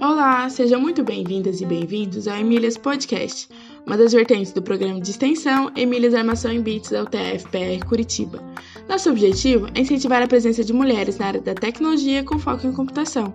[0.00, 3.50] Olá, sejam muito bem-vindas e bem-vindos ao Emílias Podcast,
[3.84, 8.42] uma das vertentes do programa de extensão Emílias Armação em Bits da UTF-PR Curitiba.
[8.88, 12.72] Nosso objetivo é incentivar a presença de mulheres na área da tecnologia com foco em
[12.72, 13.34] computação.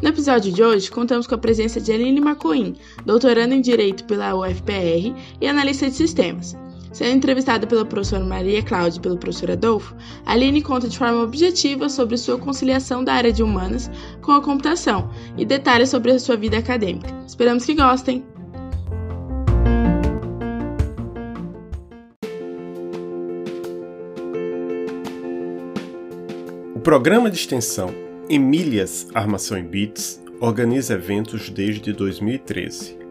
[0.00, 2.74] No episódio de hoje, contamos com a presença de Aline Macoin,
[3.04, 6.56] doutoranda em Direito pela UFPR e analista de sistemas.
[6.94, 11.88] Sendo entrevistada pela professora Maria Cláudia e pelo professor Adolfo, Aline conta de forma objetiva
[11.88, 13.90] sobre sua conciliação da área de humanas
[14.22, 17.12] com a computação e detalhes sobre a sua vida acadêmica.
[17.26, 18.24] Esperamos que gostem!
[26.76, 27.92] O programa de extensão
[28.30, 33.03] Emílias Armação em Bits organiza eventos desde 2013.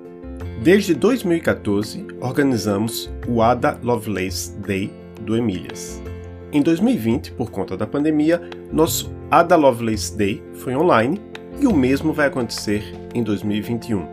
[0.62, 6.02] Desde 2014, organizamos o Ada Lovelace Day do Emílias.
[6.54, 11.20] Em 2020, por conta da pandemia, nosso Ada Lovelace Day foi online
[11.60, 14.08] e o mesmo vai acontecer em 2021.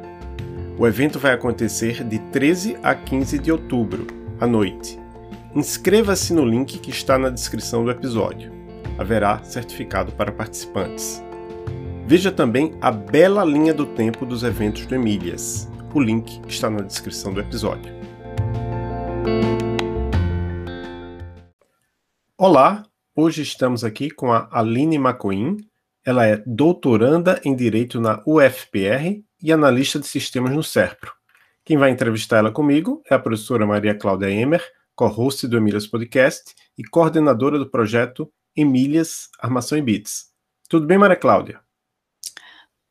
[0.77, 4.07] O evento vai acontecer de 13 a 15 de outubro,
[4.41, 4.99] à noite.
[5.55, 8.51] Inscreva-se no link que está na descrição do episódio.
[8.99, 11.23] Haverá certificado para participantes.
[12.07, 15.70] Veja também a bela linha do tempo dos eventos do Emílias.
[15.93, 17.93] O link está na descrição do episódio.
[22.39, 25.57] Olá, hoje estamos aqui com a Aline Macoin.
[26.07, 31.13] Ela é doutoranda em Direito na UFPR e analista de sistemas no SERPRO.
[31.65, 34.63] Quem vai entrevistar ela comigo é a professora Maria Cláudia Emer,
[34.95, 40.27] co-host do Emílias Podcast e coordenadora do projeto Emílias Armação em Bits.
[40.69, 41.61] Tudo bem, Maria Cláudia?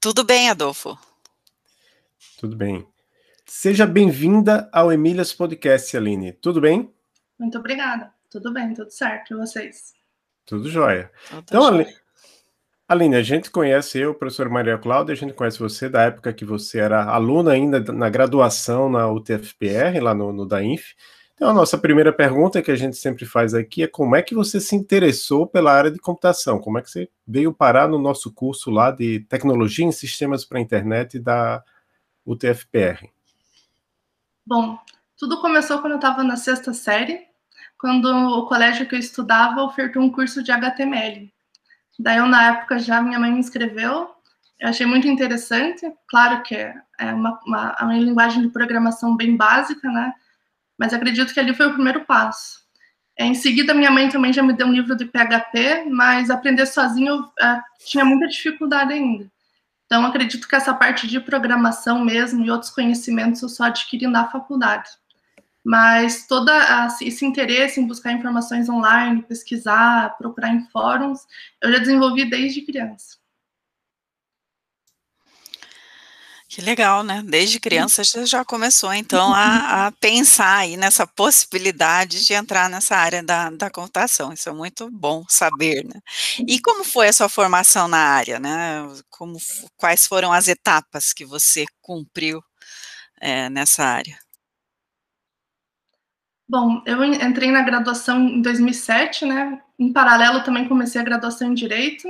[0.02, 1.00] Tudo bem, Adolfo.
[2.40, 2.88] Tudo bem.
[3.46, 6.32] Seja bem-vinda ao Emílias Podcast, Aline.
[6.32, 6.90] Tudo bem?
[7.38, 8.14] Muito obrigada.
[8.30, 9.34] Tudo bem, tudo certo.
[9.34, 9.92] E vocês?
[10.46, 11.12] Tudo jóia.
[11.30, 11.94] Tudo então, Aline,
[12.88, 16.46] Aline, a gente conhece eu, professor Maria Cláudia, a gente conhece você da época que
[16.46, 20.94] você era aluna ainda na graduação na UTFPR, lá no, no DAINF.
[21.36, 24.34] Então, a nossa primeira pergunta que a gente sempre faz aqui é como é que
[24.34, 26.58] você se interessou pela área de computação?
[26.58, 30.58] Como é que você veio parar no nosso curso lá de Tecnologia em Sistemas para
[30.58, 31.62] a Internet da
[32.30, 33.10] UTFPR?
[34.46, 34.80] Bom,
[35.18, 37.28] tudo começou quando eu estava na sexta série,
[37.78, 41.32] quando o colégio que eu estudava ofertou um curso de HTML.
[41.98, 44.12] Daí eu, na época, já minha mãe me inscreveu,
[44.60, 49.90] eu achei muito interessante, claro que é uma, uma, uma linguagem de programação bem básica,
[49.90, 50.14] né?
[50.78, 52.60] Mas acredito que ali foi o primeiro passo.
[53.18, 57.08] Em seguida, minha mãe também já me deu um livro de PHP, mas aprender sozinho
[57.08, 59.30] eu uh, tinha muita dificuldade ainda.
[59.90, 64.30] Então, acredito que essa parte de programação mesmo e outros conhecimentos eu só adquiri na
[64.30, 64.88] faculdade.
[65.66, 66.48] Mas todo
[67.02, 71.22] esse interesse em buscar informações online, pesquisar, procurar em fóruns,
[71.60, 73.19] eu já desenvolvi desde criança.
[76.50, 77.22] Que legal, né?
[77.24, 82.96] Desde criança você já começou, então, a, a, pensar aí nessa possibilidade de entrar nessa
[82.96, 84.34] área da, da computação.
[84.34, 86.02] Isso é muito bom saber, né?
[86.48, 88.82] E como foi a sua formação na área, né?
[89.12, 89.38] Como,
[89.78, 92.42] quais foram as etapas que você cumpriu
[93.22, 94.18] é, nessa área?
[96.50, 99.62] Bom, eu entrei na graduação em 2007, né?
[99.78, 102.08] Em paralelo, também comecei a graduação em Direito.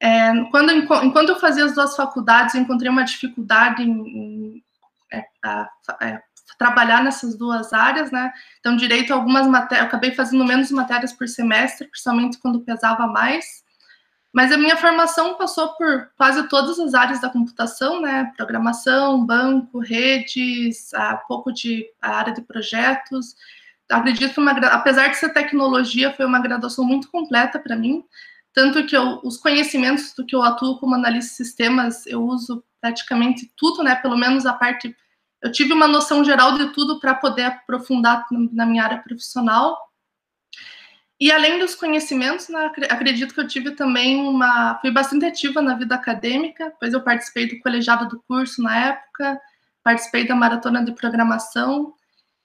[0.00, 4.64] É, quando, enquanto eu fazia as duas faculdades, eu encontrei uma dificuldade em, em
[5.12, 5.68] é, a,
[6.02, 6.20] é,
[6.58, 8.32] trabalhar nessas duas áreas, né?
[8.60, 13.64] Então, direito, algumas matérias, acabei fazendo menos matérias por semestre, principalmente quando pesava mais.
[14.32, 18.30] Mas a minha formação passou por quase todas as áreas da computação, né?
[18.36, 23.34] Programação, banco, redes, um pouco de área de projetos.
[23.90, 28.04] Acredito que, uma, apesar de ser tecnologia, foi uma graduação muito completa para mim.
[28.56, 32.64] Tanto que eu, os conhecimentos do que eu atuo como analista de sistemas, eu uso
[32.80, 33.94] praticamente tudo, né?
[33.94, 34.96] Pelo menos a parte.
[35.42, 39.76] Eu tive uma noção geral de tudo para poder aprofundar na minha área profissional.
[41.20, 44.78] E além dos conhecimentos, né, acredito que eu tive também uma.
[44.80, 49.38] Fui bastante ativa na vida acadêmica, pois eu participei do colegiado do curso na época,
[49.84, 51.92] participei da maratona de programação.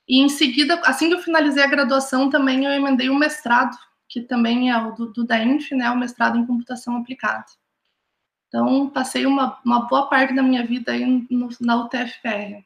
[0.05, 3.77] E em seguida, assim que eu finalizei a graduação, também eu emendei um mestrado
[4.11, 7.45] que também é o do, do DAINF, né, o mestrado em computação aplicada.
[8.49, 12.65] Então, passei uma, uma boa parte da minha vida aí no, na UTFPR.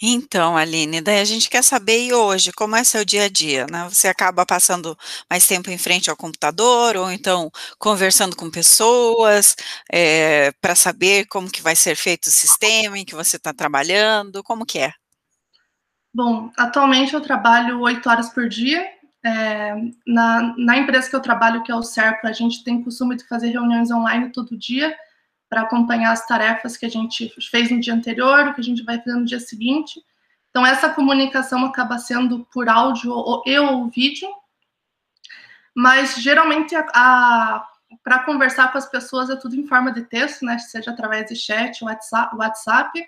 [0.00, 3.66] Então, Aline, daí a gente quer saber e hoje, como é seu dia a dia,
[3.70, 3.88] né?
[3.88, 4.98] Você acaba passando
[5.30, 9.54] mais tempo em frente ao computador, ou então conversando com pessoas,
[9.92, 14.42] é, para saber como que vai ser feito o sistema em que você está trabalhando,
[14.42, 14.92] como que é?
[16.18, 18.80] Bom, atualmente eu trabalho oito horas por dia,
[19.24, 19.74] É,
[20.04, 23.24] na, na empresa que eu trabalho, que é o Serpa, a gente tem costume de
[23.24, 24.96] fazer reuniões online todo dia
[25.48, 28.98] para acompanhar as tarefas que a gente fez no dia anterior, que a gente vai
[28.98, 30.00] fazer no dia seguinte.
[30.50, 34.28] Então, essa comunicação acaba sendo por áudio ou, e ou vídeo,
[35.72, 36.74] mas geralmente
[38.02, 40.58] para conversar com as pessoas é tudo em forma de texto, né?
[40.58, 43.06] Seja através de chat, WhatsApp, WhatsApp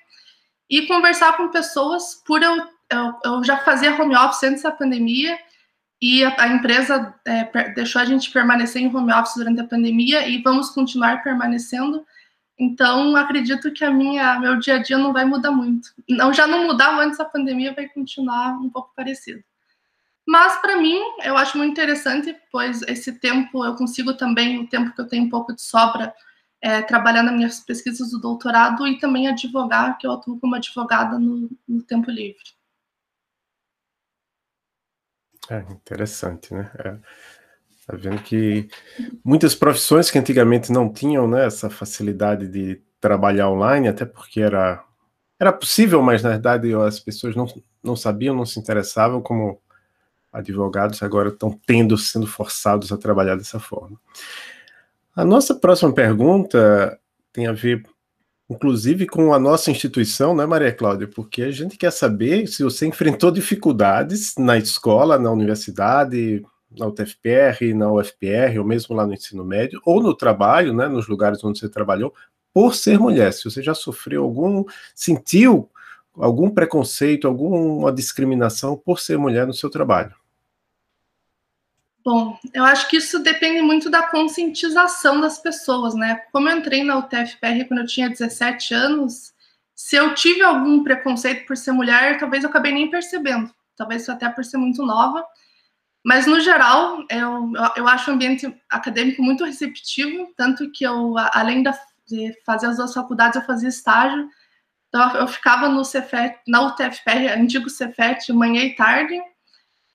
[0.68, 2.56] e conversar com pessoas por eu,
[2.90, 5.38] eu, eu já fazia home office antes da pandemia
[6.00, 10.26] e a, a empresa é, deixou a gente permanecer em home office durante a pandemia
[10.26, 12.04] e vamos continuar permanecendo.
[12.58, 15.90] Então, acredito que a minha meu dia a dia não vai mudar muito.
[16.08, 19.42] Não, já não mudava antes da pandemia, vai continuar um pouco parecido.
[20.26, 24.94] Mas para mim, eu acho muito interessante, pois esse tempo eu consigo também, o tempo
[24.94, 26.14] que eu tenho um pouco de sobra,
[26.62, 31.18] é, trabalhar nas minhas pesquisas do doutorado e também advogar, que eu atuo como advogada
[31.18, 32.59] no, no tempo livre.
[35.50, 36.70] É interessante, né?
[36.78, 36.96] É,
[37.84, 38.68] tá vendo que
[39.24, 44.84] muitas profissões que antigamente não tinham né, essa facilidade de trabalhar online, até porque era,
[45.40, 47.46] era possível, mas na verdade as pessoas não,
[47.82, 49.60] não sabiam, não se interessavam, como
[50.32, 54.00] advogados agora estão tendo, sendo forçados a trabalhar dessa forma.
[55.16, 56.96] A nossa próxima pergunta
[57.32, 57.82] tem a ver,
[58.50, 61.06] inclusive, com a nossa instituição, não é, Maria Cláudia?
[61.06, 66.44] Porque a gente quer saber se você enfrentou dificuldades na escola, na universidade,
[66.76, 71.06] na UTFPR, na UFPR, ou mesmo lá no ensino médio, ou no trabalho, né, nos
[71.06, 72.12] lugares onde você trabalhou,
[72.52, 73.32] por ser mulher.
[73.32, 74.64] Se você já sofreu algum,
[74.94, 75.70] sentiu
[76.14, 80.19] algum preconceito, alguma discriminação por ser mulher no seu trabalho.
[82.12, 86.16] Bom, eu acho que isso depende muito da conscientização das pessoas, né?
[86.32, 89.32] Como eu entrei na UTFPR quando eu tinha 17 anos,
[89.76, 94.28] se eu tive algum preconceito por ser mulher, talvez eu acabei nem percebendo, talvez até
[94.28, 95.24] por ser muito nova.
[96.04, 101.62] Mas, no geral, eu, eu acho o ambiente acadêmico muito receptivo, tanto que eu, além
[101.62, 104.28] de fazer as duas faculdades, eu fazia estágio.
[104.88, 109.14] Então, eu ficava no Cefet, na UTFPR, antigo Cefet, manhã e tarde,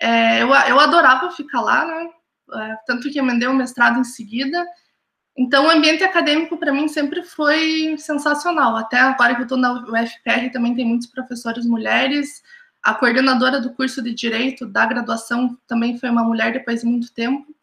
[0.06, 2.10] é, eu, eu adorava ficar lá, né?
[2.54, 4.63] É, tanto que emendei o um mestrado em seguida.
[5.36, 8.75] Então, o ambiente acadêmico para mim sempre foi sensacional.
[8.75, 12.44] Até agora que eu estou na UFPR, também tem muitos professores mulheres.
[12.84, 17.12] A coordenadora do curso de Direito da graduação também foi uma mulher depois de muito
[17.12, 17.54] tempo.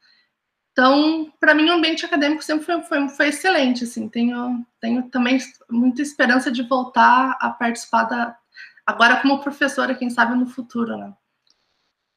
[0.73, 3.85] Então, para mim, o ambiente acadêmico sempre foi, foi, foi, excelente.
[3.85, 5.39] Assim, tenho, tenho também
[5.71, 8.37] muita esperança de voltar a participar da,
[8.85, 11.13] agora como professora, quem sabe no futuro, né?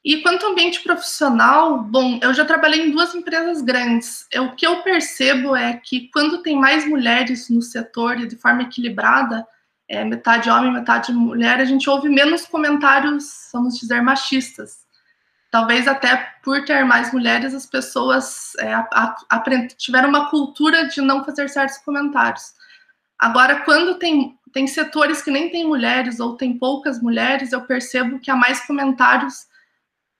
[0.06, 4.28] E quanto ao ambiente profissional, bom, eu já trabalhei em duas empresas grandes.
[4.36, 8.62] O que eu percebo é que quando tem mais mulheres no setor e de forma
[8.62, 9.44] equilibrada,
[9.90, 14.86] é, metade homem, metade mulher, a gente ouve menos comentários, vamos dizer, machistas.
[15.50, 18.76] Talvez até por ter mais mulheres, as pessoas é,
[19.76, 22.54] tiveram uma cultura de não fazer certos comentários.
[23.18, 28.20] Agora, quando tem, tem setores que nem tem mulheres ou tem poucas mulheres, eu percebo
[28.20, 29.48] que há mais comentários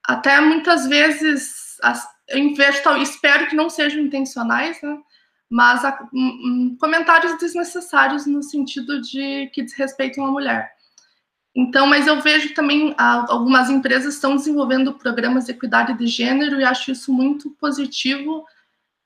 [0.06, 1.78] até muitas vezes
[2.28, 4.98] eu vejo, tal, espero que não sejam intencionais, né?
[5.48, 10.72] mas a, um, um, comentários desnecessários no sentido de que desrespeitam a mulher.
[11.54, 16.60] Então, mas eu vejo também a, algumas empresas estão desenvolvendo programas de equidade de gênero
[16.60, 18.44] e acho isso muito positivo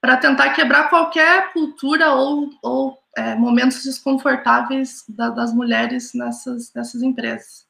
[0.01, 7.03] para tentar quebrar qualquer cultura ou, ou é, momentos desconfortáveis da, das mulheres nessas, nessas
[7.03, 7.69] empresas.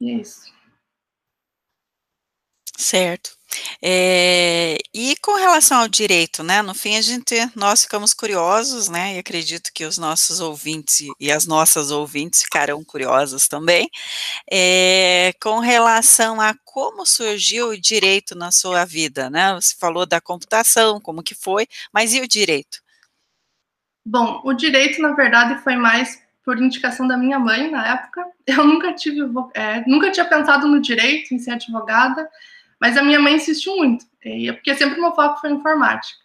[0.00, 0.59] E é isso.
[2.80, 3.32] Certo.
[3.82, 6.62] É, e com relação ao direito, né?
[6.62, 9.16] No fim, a gente, nós ficamos curiosos, né?
[9.16, 13.90] E acredito que os nossos ouvintes e as nossas ouvintes ficarão curiosas também,
[14.50, 19.52] é, com relação a como surgiu o direito na sua vida, né?
[19.56, 22.78] Você falou da computação, como que foi, mas e o direito?
[24.06, 28.24] Bom, o direito, na verdade, foi mais por indicação da minha mãe na época.
[28.46, 29.20] Eu nunca tive,
[29.54, 32.28] é, nunca tinha pensado no direito, em ser advogada.
[32.80, 34.06] Mas a minha mãe insistiu muito,
[34.54, 36.18] porque sempre meu foco foi informática.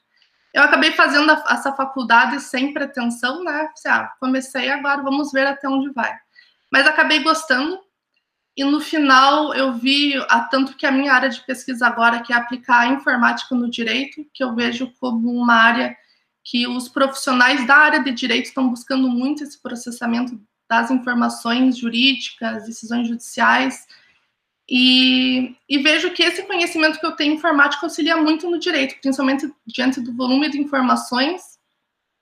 [0.53, 3.67] Eu acabei fazendo essa faculdade sem pretensão, né?
[3.85, 6.17] Ah, comecei agora, vamos ver até onde vai.
[6.71, 7.77] Mas acabei gostando,
[8.55, 12.31] e no final eu vi, a, tanto que a minha área de pesquisa agora, que
[12.31, 15.95] é aplicar a informática no direito, que eu vejo como uma área
[16.41, 22.65] que os profissionais da área de direito estão buscando muito esse processamento das informações jurídicas,
[22.65, 23.85] decisões judiciais,
[24.67, 28.99] e, e, vejo que esse conhecimento que eu tenho em informática auxilia muito no direito,
[28.99, 31.59] principalmente diante do volume de informações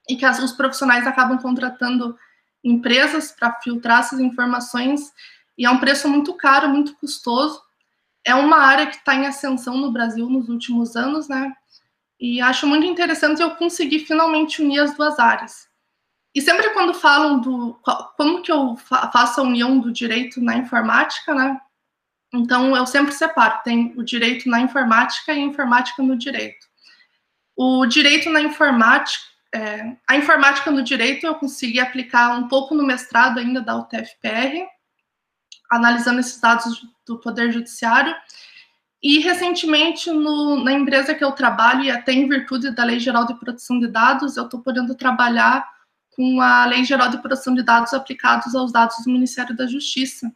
[0.10, 2.18] e que as, os profissionais acabam contratando
[2.62, 5.14] empresas para filtrar essas informações
[5.58, 7.62] e é um preço muito caro, muito custoso.
[8.26, 11.54] é uma área que está em ascensão no Brasil nos últimos anos, né?
[12.20, 15.68] E acho muito interessante eu conseguir finalmente unir as duas áreas.
[16.34, 17.80] E sempre quando falam do
[18.18, 21.60] como que eu faço a união do direito na informática, né?
[22.34, 26.66] Então eu sempre separo, tem o direito na informática e a informática no direito.
[27.56, 29.24] O direito na informática,
[29.54, 34.66] é, a informática no direito eu consegui aplicar um pouco no mestrado ainda da UTFPR,
[35.72, 38.16] analisando esses dados do Poder Judiciário.
[39.02, 43.28] E recentemente, no, na empresa que eu trabalho, e até em virtude da Lei Geral
[43.28, 45.70] de Proteção de Dados, eu estou podendo trabalhar
[46.16, 50.32] com a Lei Geral de Proteção de Dados aplicados aos dados do Ministério da Justiça.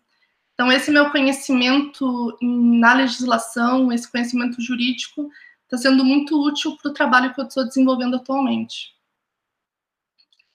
[0.57, 5.29] Então, esse meu conhecimento na legislação, esse conhecimento jurídico,
[5.65, 8.95] está sendo muito útil para o trabalho que eu estou desenvolvendo atualmente.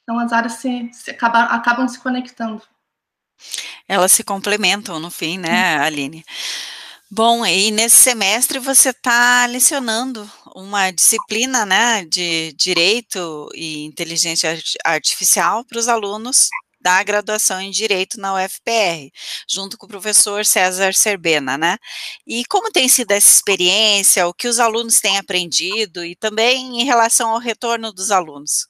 [0.02, 2.60] Então, as áreas se, se acabam, acabam se conectando.
[3.86, 6.24] Elas se complementam no fim, né, Aline?
[7.08, 15.64] Bom, e nesse semestre você está lecionando uma disciplina, né, de Direito e Inteligência Artificial
[15.64, 16.48] para os alunos
[16.82, 19.10] da graduação em Direito na UFPR,
[19.48, 21.78] junto com o professor César Serbena, né?
[22.26, 26.84] E como tem sido essa experiência, o que os alunos têm aprendido e também em
[26.84, 28.66] relação ao retorno dos alunos?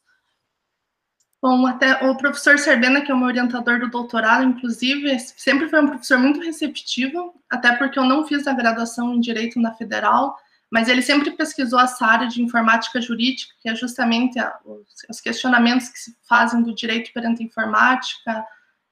[1.42, 5.82] Bom, até o professor Serbena, que é o meu orientador do doutorado, inclusive, sempre foi
[5.82, 10.36] um professor muito receptivo, até porque eu não fiz a graduação em Direito na Federal,
[10.72, 15.90] mas ele sempre pesquisou essa área de informática jurídica, que é justamente os, os, questionamentos
[15.90, 18.42] que se fazem do direito perante a informática,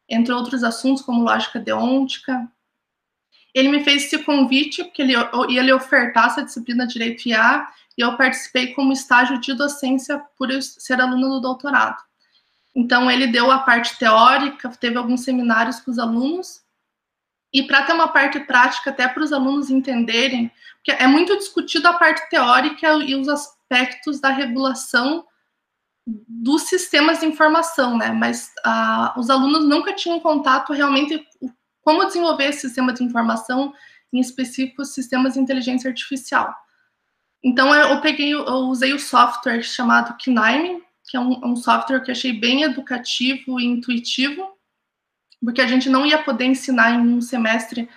[0.07, 2.47] entre outros assuntos, como lógica deôntica.
[3.55, 5.15] Ele me fez esse convite, porque ele
[5.49, 10.23] ia lhe ofertar essa disciplina de Direito IA, e eu participei como estágio de docência
[10.37, 11.97] por ser aluna do doutorado.
[12.77, 16.61] Então, ele deu a parte teórica, teve alguns seminários com os alunos,
[17.53, 21.87] e para ter uma parte prática, até para os alunos entenderem, porque é muito discutido
[21.87, 25.25] a parte teórica e os aspectos da regulação
[26.07, 28.11] dos sistemas de informação, né?
[28.11, 31.23] Mas ah, os alunos nunca tinham contato realmente
[31.83, 33.73] como desenvolver esse sistema de informação,
[34.13, 36.55] em específico sistemas de inteligência artificial.
[37.45, 42.11] Então eu peguei, eu usei o software chamado Knaime, que é um, um software que
[42.11, 44.51] achei bem educativo e intuitivo,
[45.43, 47.89] porque a gente não ia poder ensinar em um semestre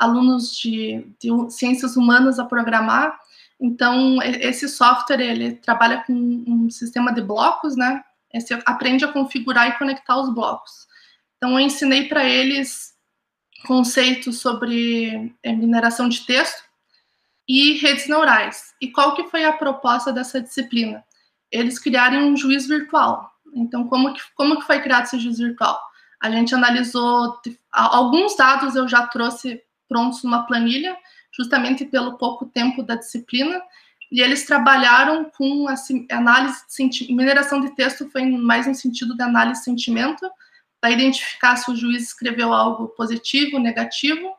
[0.00, 3.18] alunos de, de ciências humanas a programar.
[3.60, 8.02] Então, esse software, ele trabalha com um sistema de blocos, né?
[8.34, 10.88] Você aprende a configurar e conectar os blocos.
[11.36, 12.94] Então, eu ensinei para eles
[13.66, 16.64] conceitos sobre é, mineração de texto
[17.46, 18.74] e redes neurais.
[18.80, 21.04] E qual que foi a proposta dessa disciplina?
[21.50, 23.30] eles criarem um juiz virtual.
[23.54, 25.80] Então, como que, como que foi criado esse juiz virtual?
[26.22, 27.40] A gente analisou
[27.72, 30.96] alguns dados, eu já trouxe prontos numa planilha,
[31.36, 33.60] justamente pelo pouco tempo da disciplina,
[34.12, 39.24] e eles trabalharam com assim, análise de mineração de texto foi mais no sentido da
[39.24, 40.30] análise de sentimento,
[40.80, 44.32] para identificar se o juiz escreveu algo positivo, negativo,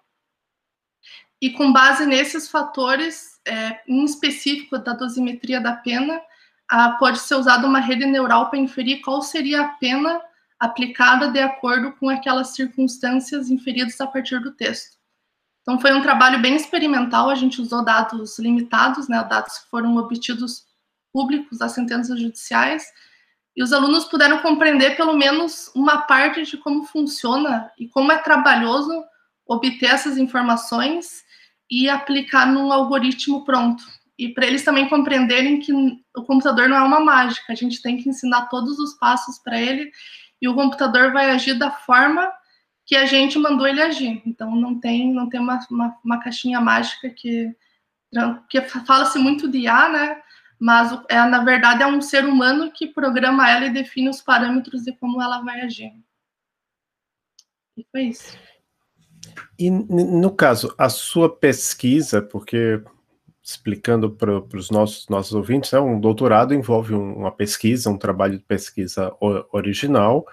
[1.42, 6.22] e com base nesses fatores, é, em específico da dosimetria da pena,
[6.70, 10.22] ah, pode ser usada uma rede neural para inferir qual seria a pena
[10.60, 15.01] aplicada de acordo com aquelas circunstâncias inferidas a partir do texto.
[15.62, 19.96] Então, foi um trabalho bem experimental, a gente usou dados limitados, né, dados que foram
[19.98, 20.66] obtidos
[21.14, 22.86] públicos das sentenças judiciais,
[23.56, 28.18] e os alunos puderam compreender pelo menos uma parte de como funciona e como é
[28.18, 29.04] trabalhoso
[29.46, 31.24] obter essas informações
[31.70, 33.84] e aplicar num algoritmo pronto.
[34.18, 37.98] E para eles também compreenderem que o computador não é uma mágica, a gente tem
[37.98, 39.92] que ensinar todos os passos para ele
[40.42, 42.32] e o computador vai agir da forma
[42.86, 44.22] que a gente mandou ele agir.
[44.26, 47.56] Então não tem não tem uma, uma, uma caixinha mágica que
[48.50, 50.22] que fala-se muito de IA, né?
[50.60, 54.84] Mas é na verdade é um ser humano que programa ela e define os parâmetros
[54.84, 55.92] de como ela vai agir.
[57.78, 58.38] E foi isso.
[59.58, 62.82] E no caso, a sua pesquisa, porque
[63.44, 68.38] explicando para os nossos, nossos ouvintes, né, um doutorado envolve um, uma pesquisa, um trabalho
[68.38, 69.16] de pesquisa
[69.52, 70.26] original,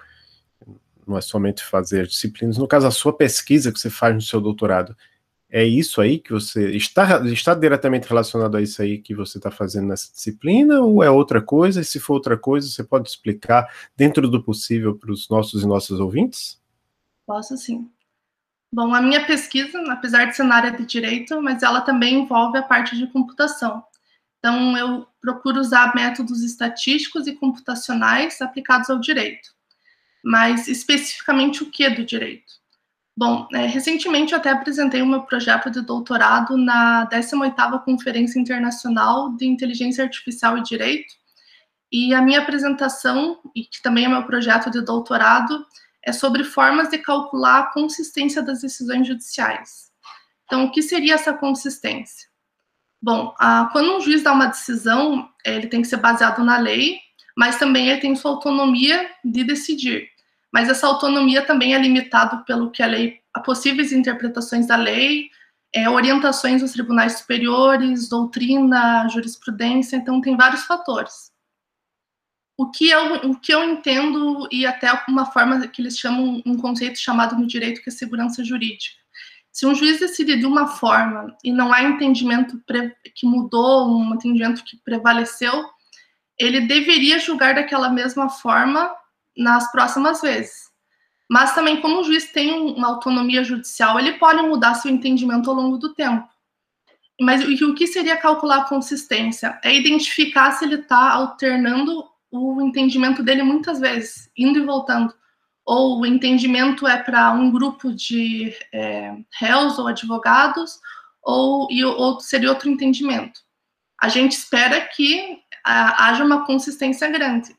[1.09, 2.57] não é somente fazer disciplinas.
[2.57, 4.95] No caso, a sua pesquisa que você faz no seu doutorado,
[5.49, 9.49] é isso aí que você está, está diretamente relacionado a isso aí que você está
[9.49, 11.81] fazendo nessa disciplina, ou é outra coisa?
[11.81, 15.67] E se for outra coisa, você pode explicar dentro do possível para os nossos e
[15.67, 16.61] nossas ouvintes?
[17.25, 17.89] Posso sim.
[18.71, 22.55] Bom, a minha pesquisa, apesar de ser na área de direito, mas ela também envolve
[22.57, 23.83] a parte de computação.
[24.37, 29.49] Então, eu procuro usar métodos estatísticos e computacionais aplicados ao direito.
[30.23, 32.59] Mas especificamente o que do direito?
[33.15, 39.45] Bom, é, recentemente até apresentei o meu projeto de doutorado na 18ª Conferência Internacional de
[39.45, 41.13] Inteligência Artificial e Direito,
[41.91, 45.65] e a minha apresentação, e que também é meu projeto de doutorado,
[46.01, 49.91] é sobre formas de calcular a consistência das decisões judiciais.
[50.45, 52.29] Então, o que seria essa consistência?
[53.01, 56.99] Bom, a, quando um juiz dá uma decisão, ele tem que ser baseado na lei,
[57.39, 60.09] mas também ele tem sua autonomia de decidir.
[60.51, 65.29] Mas essa autonomia também é limitada pelo que a lei, a possíveis interpretações da lei,
[65.73, 71.31] é, orientações dos tribunais superiores, doutrina, jurisprudência, então tem vários fatores.
[72.57, 76.57] O que eu, o que eu entendo, e até uma forma que eles chamam, um
[76.57, 78.97] conceito chamado no direito que é segurança jurídica.
[79.49, 82.61] Se um juiz decide de uma forma e não há entendimento
[83.15, 85.69] que mudou, um entendimento que prevaleceu,
[86.39, 88.91] ele deveria julgar daquela mesma forma
[89.37, 90.69] nas próximas vezes.
[91.29, 95.55] Mas também, como o juiz tem uma autonomia judicial, ele pode mudar seu entendimento ao
[95.55, 96.27] longo do tempo.
[97.21, 99.59] Mas o que seria calcular a consistência?
[99.63, 105.13] É identificar se ele está alternando o entendimento dele muitas vezes, indo e voltando
[105.69, 110.79] ou o entendimento é para um grupo de é, réus ou advogados,
[111.21, 113.39] ou, e, ou seria outro entendimento.
[114.01, 117.55] A gente espera que haja uma consistência grande.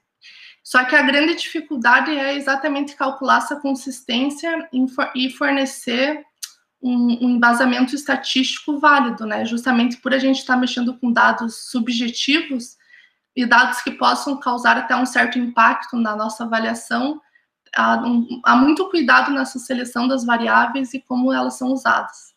[0.63, 4.69] Só que a grande dificuldade é exatamente calcular essa consistência
[5.15, 6.25] e fornecer
[6.83, 9.45] um, embasamento estatístico válido, né?
[9.45, 12.77] Justamente por a gente estar tá mexendo com dados subjetivos
[13.35, 17.21] e dados que possam causar até um certo impacto na nossa avaliação,
[17.75, 22.35] há, um, há muito cuidado nessa seleção das variáveis e como elas são usadas.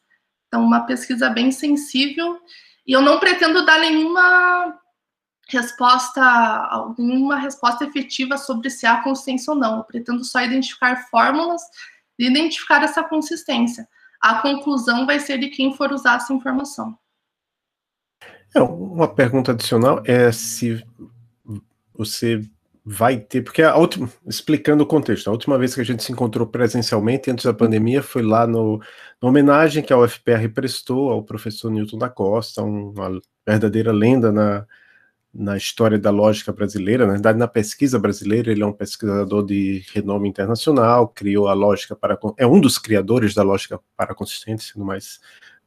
[0.47, 2.39] Então, uma pesquisa bem sensível,
[2.85, 4.77] e eu não pretendo dar nenhuma
[5.49, 9.77] resposta, nenhuma resposta efetiva sobre se há consistência ou não.
[9.77, 11.61] Eu pretendo só identificar fórmulas
[12.17, 13.87] e identificar essa consistência.
[14.21, 16.97] A conclusão vai ser de quem for usar essa informação.
[18.55, 20.85] É, uma pergunta adicional é se
[21.93, 22.41] você
[22.85, 26.11] vai ter, porque a última, explicando o contexto, a última vez que a gente se
[26.11, 28.79] encontrou presencialmente antes da pandemia foi lá no,
[29.21, 34.65] na homenagem que a UFPR prestou ao professor Newton da Costa, uma verdadeira lenda na,
[35.33, 39.83] na história da lógica brasileira, na verdade na pesquisa brasileira, ele é um pesquisador de
[39.91, 44.85] renome internacional, criou a lógica para é um dos criadores da lógica para consistente, sendo
[44.85, 45.19] mais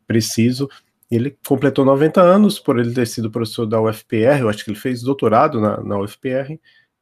[0.06, 0.68] preciso.
[1.10, 4.78] Ele completou 90 anos por ele ter sido professor da UFPR, eu acho que ele
[4.78, 6.58] fez doutorado na, na UFPR,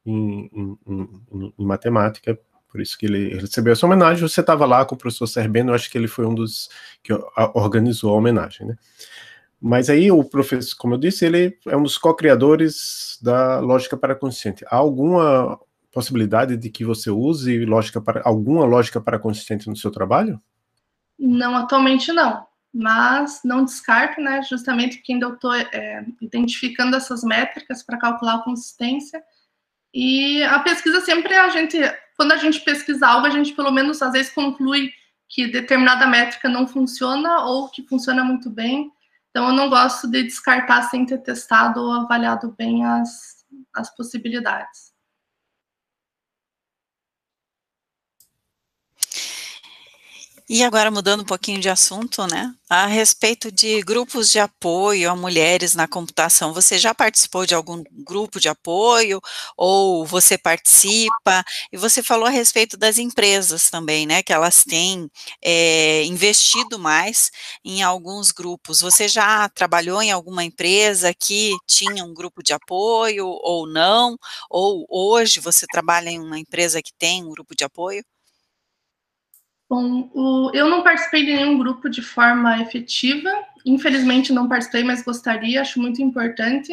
[0.06, 2.38] em, em, em, em matemática,
[2.74, 4.26] por isso que ele recebeu essa homenagem.
[4.26, 6.68] Você estava lá com o professor Serbeno, eu acho que ele foi um dos
[7.02, 7.12] que
[7.54, 8.76] organizou a homenagem, né?
[9.66, 14.14] Mas aí o professor, como eu disse, ele é um dos co-criadores da lógica para
[14.14, 14.62] consciente.
[14.68, 15.58] Há alguma
[15.90, 20.38] possibilidade de que você use lógica para alguma lógica para consistente no seu trabalho?
[21.18, 22.46] Não, atualmente não.
[22.74, 24.42] Mas não descarto, né?
[24.42, 29.22] Justamente porque ainda eu estou é, identificando essas métricas para calcular a consistência
[29.94, 31.78] e a pesquisa sempre a gente,
[32.18, 34.92] quando a gente pesquisa algo, a gente pelo menos às vezes conclui
[35.26, 38.92] que determinada métrica não funciona ou que funciona muito bem.
[39.34, 43.44] Então eu não gosto de descartar sem ter testado ou avaliado bem as,
[43.74, 44.93] as possibilidades.
[50.46, 52.54] E agora mudando um pouquinho de assunto, né?
[52.68, 57.82] A respeito de grupos de apoio a mulheres na computação, você já participou de algum
[58.04, 59.22] grupo de apoio
[59.56, 61.42] ou você participa?
[61.72, 64.22] E você falou a respeito das empresas também, né?
[64.22, 65.10] Que elas têm
[65.42, 67.30] é, investido mais
[67.64, 68.82] em alguns grupos.
[68.82, 74.18] Você já trabalhou em alguma empresa que tinha um grupo de apoio ou não?
[74.50, 78.04] Ou hoje você trabalha em uma empresa que tem um grupo de apoio?
[79.74, 83.28] Bom, o, eu não participei de nenhum grupo de forma efetiva,
[83.66, 86.72] infelizmente não participei, mas gostaria, acho muito importante.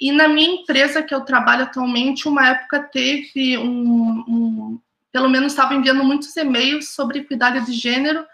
[0.00, 4.80] E na minha empresa que eu trabalho atualmente, uma época teve um, um
[5.12, 8.24] pelo menos estava enviando muitos e-mails sobre equidade de gênero,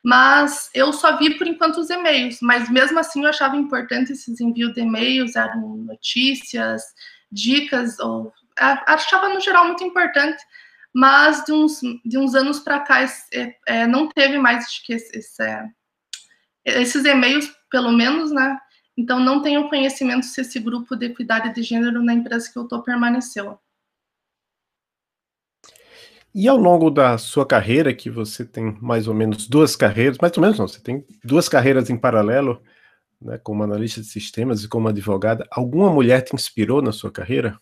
[0.00, 4.40] mas eu só vi por enquanto os e-mails, mas mesmo assim eu achava importante esses
[4.40, 6.82] envios de e-mails, eram notícias,
[7.32, 10.40] dicas, ou achava no geral muito importante,
[10.96, 14.94] mas de uns, de uns anos para cá é, é, não teve mais acho que
[14.94, 15.68] esse, esse, é,
[16.64, 18.58] esses e-mails, pelo menos, né?
[18.96, 22.62] Então não tenho conhecimento se esse grupo de equidade de gênero na empresa que eu
[22.62, 23.58] estou permaneceu.
[26.34, 30.34] E ao longo da sua carreira, que você tem mais ou menos duas carreiras, mais
[30.34, 32.62] ou menos não, você tem duas carreiras em paralelo,
[33.20, 37.60] né, como analista de sistemas e como advogada, alguma mulher te inspirou na sua carreira?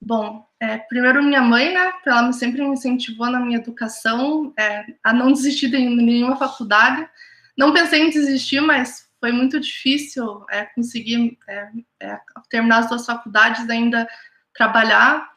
[0.00, 1.92] Bom, É, primeiro, minha mãe, né?
[2.06, 7.06] Ela sempre me incentivou na minha educação é, a não desistir de nenhuma faculdade.
[7.54, 11.68] Não pensei em desistir, mas foi muito difícil é, conseguir é,
[12.00, 14.08] é, terminar as duas faculdades, ainda
[14.54, 15.28] trabalhar.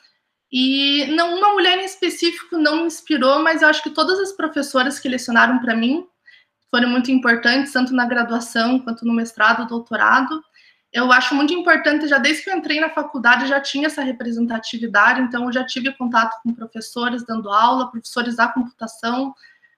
[0.49, 4.31] E não uma mulher em específico não me inspirou, mas eu acho que todas as
[4.31, 6.07] professoras que lecionaram para mim
[6.71, 10.41] foram muito importantes, tanto na graduação quanto no mestrado, doutorado.
[10.91, 15.21] Eu acho muito importante, já desde que eu entrei na faculdade, já tinha essa representatividade,
[15.21, 19.33] então eu já tive contato com professores dando aula, professores da computação,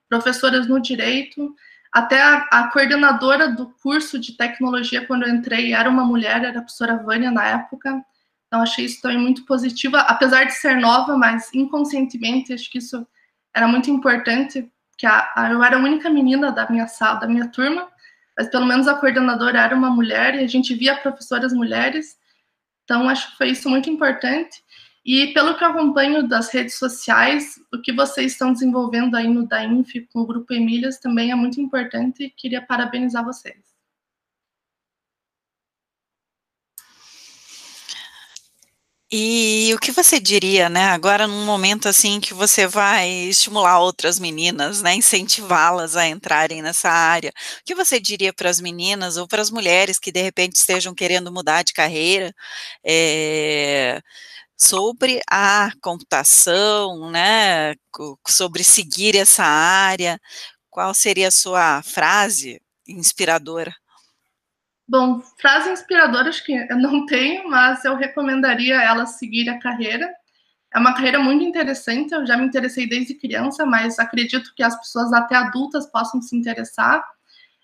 [0.08, 1.54] professoras no direito,
[1.92, 6.58] até a, a coordenadora do curso de tecnologia, quando eu entrei, era uma mulher, era
[6.58, 8.04] a professora Vânia na época,
[8.46, 13.06] então achei isso também muito positivo, apesar de ser nova, mas inconscientemente acho que isso
[13.54, 17.26] era muito importante, que a, a, eu era a única menina da minha sala, da
[17.26, 17.88] minha turma,
[18.40, 22.16] mas pelo menos a coordenadora era uma mulher e a gente via professoras mulheres,
[22.82, 24.62] então acho que foi isso muito importante.
[25.04, 29.46] E pelo que eu acompanho das redes sociais, o que vocês estão desenvolvendo aí no
[29.46, 33.58] DAINF com o Grupo Emílias também é muito importante e queria parabenizar vocês.
[39.12, 44.20] E o que você diria, né, agora num momento assim que você vai estimular outras
[44.20, 49.26] meninas, né, incentivá-las a entrarem nessa área, o que você diria para as meninas ou
[49.26, 52.32] para as mulheres que de repente estejam querendo mudar de carreira,
[52.84, 54.00] é,
[54.58, 57.74] sobre a computação, né,
[58.28, 60.20] sobre seguir essa área,
[60.70, 63.74] qual seria a sua frase inspiradora?
[64.90, 70.12] Bom, frase inspiradora acho que eu não tenho, mas eu recomendaria ela seguir a carreira.
[70.74, 74.76] É uma carreira muito interessante, eu já me interessei desde criança, mas acredito que as
[74.76, 77.04] pessoas até adultas possam se interessar.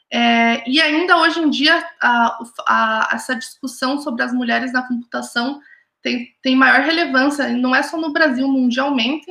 [0.09, 5.61] É, e ainda hoje em dia, a, a, essa discussão sobre as mulheres na computação
[6.01, 9.27] tem, tem maior relevância, não é só no Brasil, mundialmente.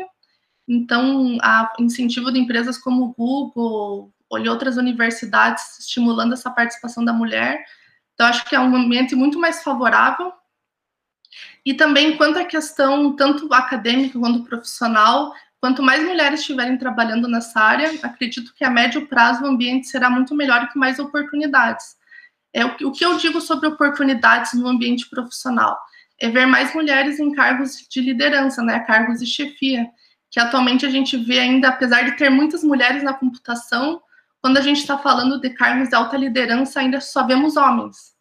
[0.67, 7.13] Então, a incentivo de empresas como o Google ou outras universidades estimulando essa participação da
[7.13, 7.63] mulher
[8.15, 10.33] então, acho que é um ambiente muito mais favorável.
[11.65, 17.59] E também, quanto à questão tanto acadêmica quanto profissional, quanto mais mulheres estiverem trabalhando nessa
[17.59, 21.97] área, acredito que a médio prazo o ambiente será muito melhor e com mais oportunidades.
[22.53, 25.77] É, o, que eu digo sobre oportunidades no ambiente profissional?
[26.17, 29.85] É ver mais mulheres em cargos de liderança, né, cargos de chefia,
[30.31, 34.01] que atualmente a gente vê ainda, apesar de ter muitas mulheres na computação,
[34.45, 38.13] quando a gente está falando de cargos de alta liderança, ainda só vemos homens.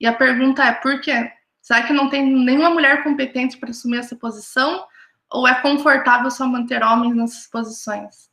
[0.00, 1.30] E a pergunta é: por quê?
[1.62, 4.84] Será que não tem nenhuma mulher competente para assumir essa posição?
[5.30, 8.28] Ou é confortável só manter homens nessas posições?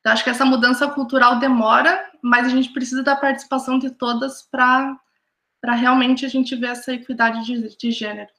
[0.00, 4.42] Então, acho que essa mudança cultural demora, mas a gente precisa da participação de todas
[4.42, 4.98] para
[5.62, 8.32] realmente a gente ver essa equidade de, de gênero.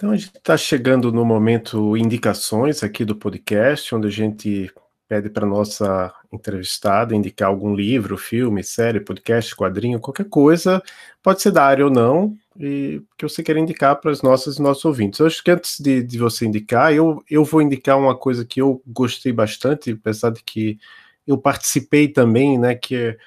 [0.00, 4.72] Então a gente está chegando no momento indicações aqui do podcast, onde a gente
[5.06, 10.82] pede para nossa entrevistada indicar algum livro, filme, série, podcast, quadrinho, qualquer coisa,
[11.22, 14.62] pode ser da área ou não, e que você quer indicar para as nossas e
[14.62, 15.20] nossos ouvintes.
[15.20, 18.62] Eu acho que antes de, de você indicar, eu, eu vou indicar uma coisa que
[18.62, 20.78] eu gostei bastante, apesar de que
[21.26, 23.18] eu participei também, né, que é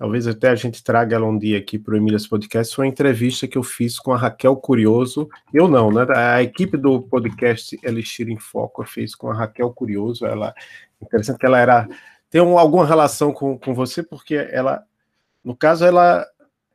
[0.00, 2.90] talvez até a gente traga ela um dia aqui para o Emílias Podcast, foi uma
[2.90, 7.78] entrevista que eu fiz com a Raquel Curioso, eu não, né, a equipe do podcast
[7.82, 10.54] Elixir em Foco fez com a Raquel Curioso, ela,
[11.02, 11.86] interessante que ela era,
[12.30, 14.82] tem um, alguma relação com, com você, porque ela,
[15.44, 16.26] no caso, ela,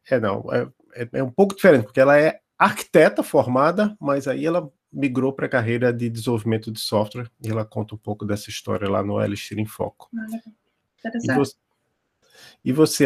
[0.07, 4.45] é não, é, é, é um pouco diferente, porque ela é arquiteta formada, mas aí
[4.45, 8.51] ela migrou para a carreira de desenvolvimento de software, e ela conta um pouco dessa
[8.51, 10.11] história lá no Elixir em Foco.
[10.15, 10.25] Ah,
[10.99, 11.31] interessante.
[11.31, 11.55] E você,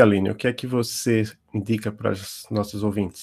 [0.02, 3.22] Aline, o que é que você indica para os nossos ouvintes?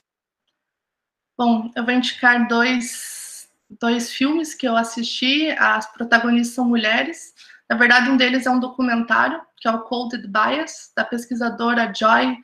[1.38, 3.48] Bom, eu vou indicar dois,
[3.80, 5.50] dois filmes que eu assisti.
[5.52, 7.34] As protagonistas são mulheres.
[7.68, 12.36] Na verdade, um deles é um documentário, que é o Coded Bias, da pesquisadora Joy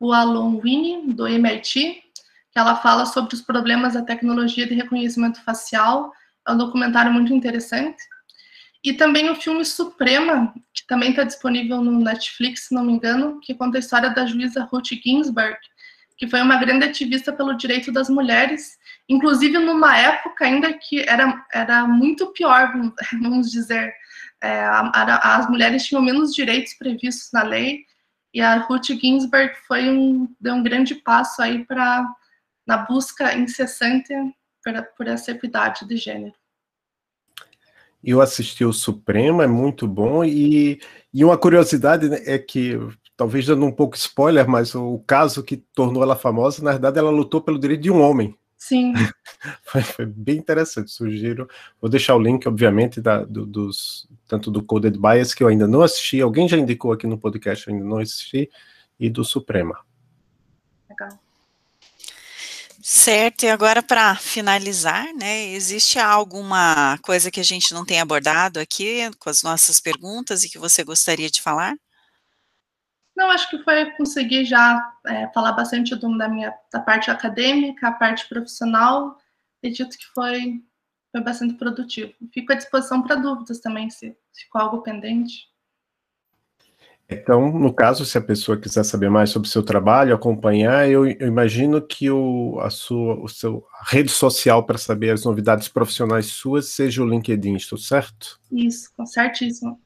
[0.00, 2.02] Ualonwini, do MIT,
[2.52, 6.12] que ela fala sobre os problemas da tecnologia de reconhecimento facial.
[6.46, 8.02] É um documentário muito interessante.
[8.82, 13.38] E também o filme Suprema, que também está disponível no Netflix, se não me engano,
[13.40, 15.58] que conta a história da juíza Ruth Ginsburg,
[16.16, 21.44] que foi uma grande ativista pelo direito das mulheres, inclusive numa época ainda que era,
[21.52, 22.72] era muito pior,
[23.20, 23.92] vamos dizer.
[24.42, 27.84] É, as mulheres tinham menos direitos previstos na lei,
[28.32, 32.06] e a Ruth Ginsburg foi um, deu um grande passo aí para
[32.66, 34.14] na busca incessante
[34.64, 36.34] por, por essa equidade de gênero
[38.02, 40.80] eu assisti o Supremo, é muito bom, e,
[41.12, 42.78] e uma curiosidade né, é que,
[43.16, 47.10] talvez dando um pouco spoiler, mas o caso que tornou ela famosa, na verdade, ela
[47.10, 48.34] lutou pelo direito de um homem.
[48.56, 48.92] Sim.
[49.64, 50.90] foi, foi, bem interessante.
[50.90, 51.48] Sugiro.
[51.80, 55.66] Vou deixar o link, obviamente, da, do, dos, tanto do Coded Bias, que eu ainda
[55.66, 58.50] não assisti, alguém já indicou aqui no podcast, eu ainda não assisti,
[58.98, 59.78] e do Suprema.
[60.88, 61.29] Legal.
[62.92, 68.58] Certo, e agora para finalizar, né, existe alguma coisa que a gente não tem abordado
[68.58, 71.76] aqui com as nossas perguntas e que você gostaria de falar?
[73.14, 77.86] Não, acho que foi conseguir já é, falar bastante do, da minha da parte acadêmica,
[77.86, 79.16] a parte profissional.
[79.58, 80.60] Acredito que foi,
[81.12, 82.12] foi bastante produtivo.
[82.34, 85.48] Fico à disposição para dúvidas também, se, ficou algo pendente.
[87.10, 91.04] Então, no caso, se a pessoa quiser saber mais sobre o seu trabalho, acompanhar, eu,
[91.04, 95.66] eu imagino que o, a sua o seu, a rede social para saber as novidades
[95.66, 98.38] profissionais suas seja o LinkedIn, estou certo?
[98.52, 99.80] Isso, certíssimo.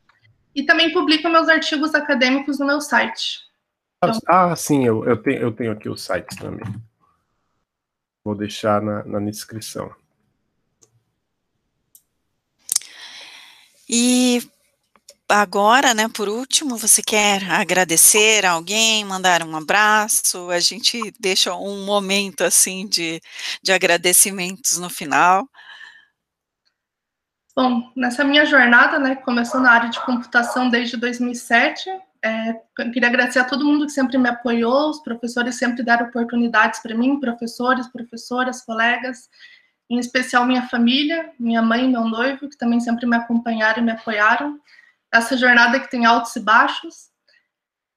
[0.54, 3.40] E também publico meus artigos acadêmicos no meu site.
[4.04, 4.20] Então...
[4.28, 6.66] Ah, sim, eu, eu, tenho, eu tenho aqui o site também.
[8.22, 9.90] Vou deixar na, na descrição.
[13.88, 14.42] E
[15.28, 20.50] agora, né, por último, você quer agradecer a alguém, mandar um abraço?
[20.50, 23.20] A gente deixa um momento assim de,
[23.62, 25.48] de agradecimentos no final.
[27.56, 31.88] Bom, nessa minha jornada, né, começou na área de computação desde 2007,
[32.24, 32.54] é,
[32.90, 36.94] queria agradecer a todo mundo que sempre me apoiou, os professores sempre deram oportunidades para
[36.94, 39.28] mim, professores, professoras, colegas,
[39.90, 43.84] em especial minha família, minha mãe e meu noivo, que também sempre me acompanharam e
[43.84, 44.58] me apoiaram.
[45.14, 47.12] Essa jornada que tem altos e baixos.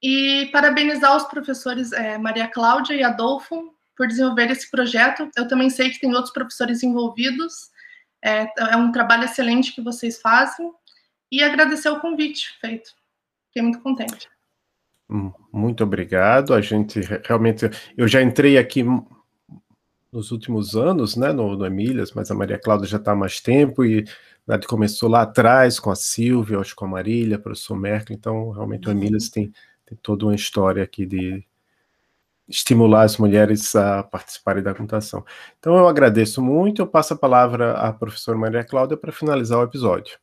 [0.02, 5.30] E parabenizar os professores é, Maria Cláudia e Adolfo por desenvolver esse projeto.
[5.36, 7.72] Eu também sei que tem outros professores envolvidos,
[8.24, 10.72] é, é um trabalho excelente que vocês fazem
[11.32, 12.92] e agradecer o convite feito.
[13.48, 14.30] Fiquei muito contente.
[15.10, 16.54] Hum, muito obrigado.
[16.54, 18.84] A gente realmente, eu já entrei aqui
[20.12, 23.40] nos últimos anos, né, no, no Emílias, mas a Maria Cláudia já está há mais
[23.40, 24.06] tempo e
[24.48, 28.88] né, começou lá atrás com a Silvia, acho com a Marília, professor Merkel, então realmente
[28.88, 29.52] o Emílias tem,
[29.86, 31.46] tem toda uma história aqui de,
[32.48, 35.26] estimular as mulheres a participarem da computação.
[35.60, 39.64] Então eu agradeço muito, eu passo a palavra à professora Maria Cláudia para finalizar o
[39.64, 40.18] episódio.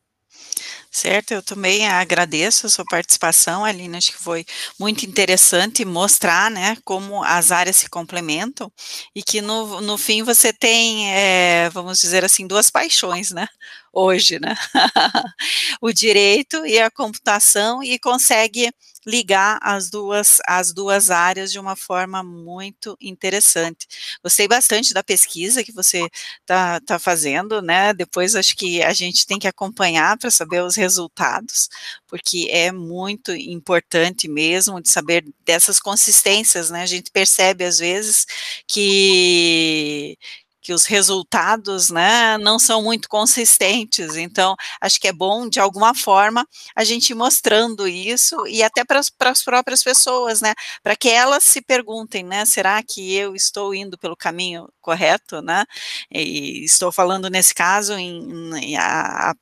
[0.97, 4.45] Certo, eu também agradeço a sua participação, Aline, acho que foi
[4.79, 8.71] muito interessante mostrar, né, como as áreas se complementam
[9.13, 13.45] e que no, no fim você tem, é, vamos dizer assim, duas paixões, né,
[13.91, 14.55] hoje, né,
[15.81, 18.71] o direito e a computação e consegue
[19.05, 23.87] ligar as duas, as duas áreas de uma forma muito interessante.
[24.23, 26.07] Gostei bastante da pesquisa que você
[26.41, 27.93] está tá fazendo, né?
[27.93, 31.69] Depois acho que a gente tem que acompanhar para saber os resultados,
[32.07, 36.81] porque é muito importante mesmo de saber dessas consistências, né?
[36.81, 38.25] A gente percebe às vezes
[38.67, 40.17] que
[40.65, 44.15] que os resultados, né, não são muito consistentes.
[44.15, 46.43] Então, acho que é bom, de alguma forma,
[46.75, 51.43] a gente ir mostrando isso e até para as próprias pessoas, né, para que elas
[51.43, 55.65] se perguntem, né, será que eu estou indo pelo caminho correto, né?
[56.11, 59.35] E estou falando nesse caso em, em a,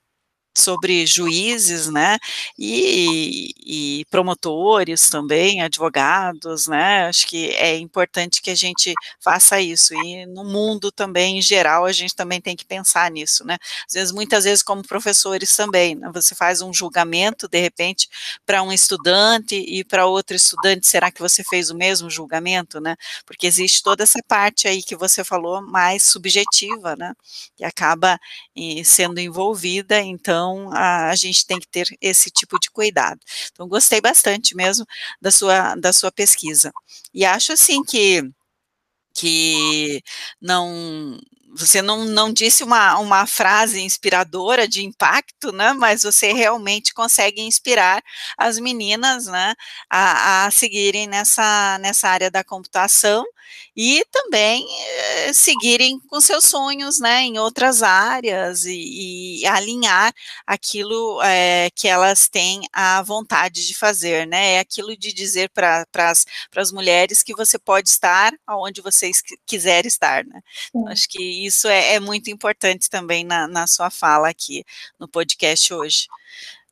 [0.55, 2.17] sobre juízes, né,
[2.57, 3.53] e,
[4.01, 10.25] e, promotores também, advogados, né, acho que é importante que a gente faça isso, e
[10.27, 14.11] no mundo também, em geral, a gente também tem que pensar nisso, né, às vezes,
[14.11, 18.07] muitas vezes como professores também, né, você faz um julgamento, de repente,
[18.45, 22.95] para um estudante e para outro estudante, será que você fez o mesmo julgamento, né,
[23.25, 27.13] porque existe toda essa parte aí que você falou, mais subjetiva, né,
[27.55, 28.19] que acaba
[28.55, 33.19] eh, sendo envolvida, então, então a, a, gente tem que ter esse tipo de cuidado.
[33.51, 34.85] Então gostei bastante mesmo
[35.21, 36.71] da sua da sua pesquisa.
[37.13, 38.23] E acho assim que
[39.15, 40.01] que
[40.41, 41.17] não
[41.55, 47.41] você não, não disse uma, uma frase inspiradora de impacto, né, mas você realmente consegue
[47.41, 48.03] inspirar
[48.35, 49.53] as meninas, né,
[49.87, 53.23] a, a seguirem nessa, nessa área da computação
[53.75, 60.13] e também eh, seguirem com seus sonhos, né, em outras áreas e, e alinhar
[60.45, 65.85] aquilo eh, que elas têm a vontade de fazer, né, é aquilo de dizer para
[66.55, 71.67] as mulheres que você pode estar aonde vocês quiser estar, né, então, acho que isso
[71.67, 74.63] é, é muito importante também na, na sua fala aqui
[74.99, 76.07] no podcast hoje.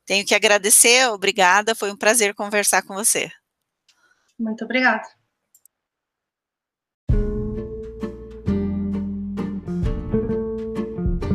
[0.06, 3.32] Tenho que agradecer, obrigada, foi um prazer conversar com você.
[4.38, 5.08] Muito obrigada.